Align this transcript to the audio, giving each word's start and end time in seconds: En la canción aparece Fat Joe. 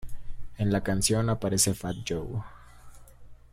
En 0.57 0.71
la 0.71 0.81
canción 0.81 1.29
aparece 1.29 1.75
Fat 1.75 1.95
Joe. 2.09 2.41